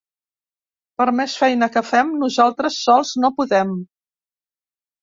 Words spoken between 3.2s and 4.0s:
no podem.